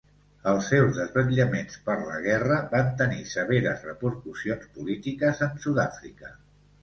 Els 0.51 0.67
seus 0.69 0.93
desvetllaments 0.99 1.75
per 1.89 1.97
la 2.07 2.15
guerra 2.23 2.55
van 2.71 2.89
tenir 3.03 3.21
severes 3.33 3.85
repercussions 3.89 4.67
polítiques 4.79 5.43
en 5.49 5.61
Sud-àfrica. 5.67 6.33